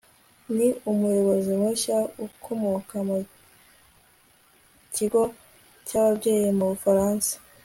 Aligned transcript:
ni 0.55 0.67
umuyobozi 0.91 1.51
mushya 1.61 1.97
ukomoka 2.25 2.95
mu 3.07 3.17
kigo 4.95 5.21
cyababyeyi 5.87 6.47
mu 6.57 6.65
bufaransa 6.71 7.33